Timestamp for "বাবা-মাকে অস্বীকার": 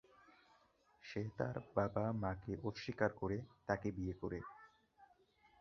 1.75-3.11